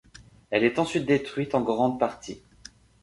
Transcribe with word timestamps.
Elle 0.49 0.63
est 0.63 0.79
ensuite 0.79 1.05
détruite 1.05 1.53
en 1.53 1.61
grande 1.61 1.99
partie. 1.99 2.41